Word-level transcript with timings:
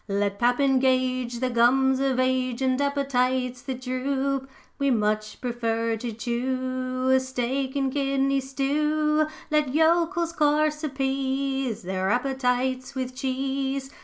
Let 0.07 0.39
pap 0.39 0.59
engage 0.59 1.41
The 1.41 1.51
gums 1.51 1.99
of 1.99 2.19
age 2.19 2.63
And 2.63 2.81
appetites 2.81 3.61
that 3.61 3.81
droop; 3.81 4.49
We 4.79 4.89
much 4.89 5.39
prefer 5.41 5.95
to 5.97 6.11
chew 6.11 7.09
A 7.11 7.19
Steak 7.19 7.75
and 7.75 7.93
kidney 7.93 8.39
stew. 8.39 9.27
'Let 9.51 9.75
yokels 9.75 10.33
coarse 10.33 10.83
appease 10.83 11.83
Their 11.83 12.09
appetites 12.09 12.95
with 12.95 13.13
cheese. 13.13 13.91